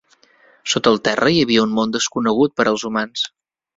Sota 0.73 0.93
el 0.93 0.97
terra 1.09 1.33
hi 1.33 1.37
havia 1.43 1.65
un 1.67 1.75
món 1.81 1.93
desconegut 1.97 2.57
per 2.59 2.67
als 2.73 2.87
humans. 2.91 3.29